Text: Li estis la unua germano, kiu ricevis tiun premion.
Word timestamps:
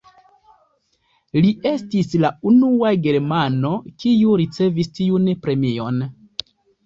Li 1.43 1.49
estis 1.71 2.15
la 2.23 2.31
unua 2.53 2.93
germano, 3.03 3.73
kiu 4.05 4.39
ricevis 4.43 4.91
tiun 5.01 5.29
premion. 5.47 6.01